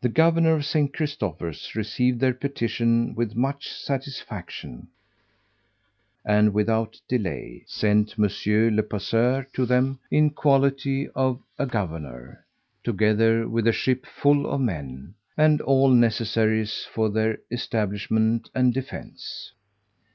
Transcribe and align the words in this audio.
The 0.00 0.08
governor 0.08 0.54
of 0.54 0.64
St. 0.64 0.94
Christopher's 0.94 1.74
received 1.74 2.20
their 2.20 2.32
petition 2.32 3.14
with 3.14 3.36
much 3.36 3.68
satisfaction, 3.68 4.88
and, 6.24 6.54
without 6.54 6.98
delay, 7.06 7.64
sent 7.66 8.16
Monsieur 8.16 8.70
le 8.70 8.82
Passeur 8.82 9.46
to 9.52 9.66
them 9.66 10.00
in 10.10 10.30
quality 10.30 11.06
of 11.10 11.42
a 11.58 11.66
governor, 11.66 12.46
together 12.82 13.46
with 13.46 13.68
a 13.68 13.72
ship 13.72 14.06
full 14.06 14.50
of 14.50 14.62
men, 14.62 15.12
and 15.36 15.60
all 15.60 15.90
necessaries 15.90 16.86
for 16.90 17.10
their 17.10 17.36
establishment 17.50 18.48
and 18.54 18.72
defence. 18.72 19.52